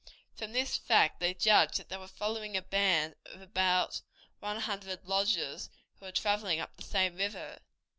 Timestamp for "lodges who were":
5.07-6.11